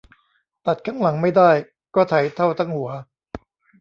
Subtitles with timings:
[0.65, 1.49] ตัดข้างหลังไม่ได้
[1.95, 2.89] ก็ไถเท่าทั้งหัว